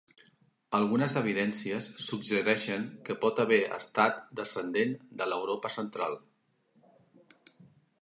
Algunes 0.77 1.17
evidències 1.19 1.89
suggereixen 2.05 2.89
que 3.11 3.17
pot 3.27 3.43
haver 3.45 3.61
estat 3.79 4.19
descendent 4.43 4.99
de 5.23 5.31
l'Europa 5.33 5.75
central. 5.79 6.23